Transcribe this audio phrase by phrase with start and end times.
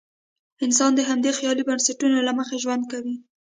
[0.65, 3.15] انسان د همدې خیالي بنسټونو له مخې ژوند کوي.